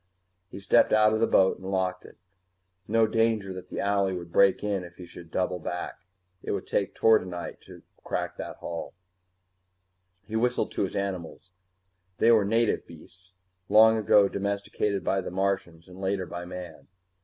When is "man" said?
16.45-16.87